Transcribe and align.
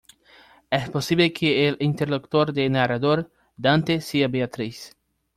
Es 0.71 0.89
posible 0.89 1.31
que 1.31 1.67
el 1.67 1.77
interlocutor 1.79 2.53
del 2.53 2.71
narrador, 2.71 3.29
Dante, 3.55 4.01
sea 4.01 4.27
Beatriz. 4.27 4.97